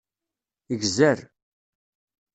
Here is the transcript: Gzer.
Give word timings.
Gzer. 0.81 1.19